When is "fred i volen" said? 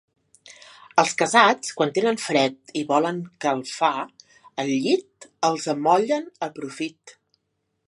2.23-3.21